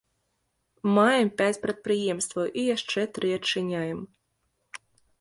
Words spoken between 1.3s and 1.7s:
пяць